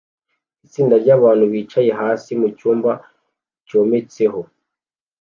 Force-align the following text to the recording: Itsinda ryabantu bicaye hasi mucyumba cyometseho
Itsinda 0.65 0.95
ryabantu 1.03 1.43
bicaye 1.51 1.91
hasi 2.01 2.31
mucyumba 2.41 2.91
cyometseho 3.67 4.39